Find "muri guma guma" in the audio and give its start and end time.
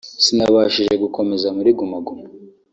1.57-2.25